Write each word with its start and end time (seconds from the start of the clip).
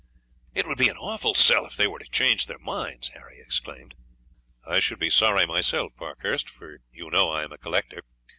"It 0.55 0.65
would 0.65 0.79
be 0.79 0.89
an 0.89 0.97
awful 0.97 1.35
sell 1.35 1.67
if 1.67 1.75
they 1.75 1.85
were 1.85 1.99
to 1.99 2.09
change 2.09 2.47
their 2.47 2.57
minds," 2.57 3.09
Harry 3.09 3.39
exclaimed. 3.39 3.93
"I 4.65 4.79
should 4.79 4.97
be 4.97 5.11
sorry 5.11 5.45
myself, 5.45 5.95
Parkhurst, 5.95 6.49
for 6.49 6.79
you 6.91 7.11
know 7.11 7.29
I 7.29 7.43
am 7.43 7.51
a 7.51 7.59
collector. 7.59 8.01